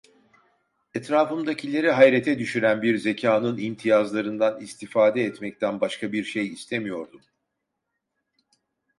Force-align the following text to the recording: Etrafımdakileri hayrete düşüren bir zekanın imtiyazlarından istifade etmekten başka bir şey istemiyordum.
Etrafımdakileri 0.93 1.91
hayrete 1.91 2.39
düşüren 2.39 2.81
bir 2.81 2.97
zekanın 2.97 3.57
imtiyazlarından 3.57 4.59
istifade 4.59 5.21
etmekten 5.23 5.81
başka 5.81 6.11
bir 6.11 6.23
şey 6.23 6.47
istemiyordum. 6.47 7.21